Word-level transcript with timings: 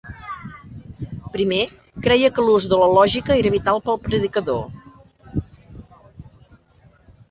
Primer, 1.35 1.59
creia 2.09 2.33
que 2.39 2.47
l'ús 2.47 2.67
de 2.73 2.81
la 2.85 2.89
lògica 2.95 3.39
era 3.45 3.55
vital 3.59 3.81
per 3.87 3.95
al 3.97 4.03
predicador. 4.11 4.69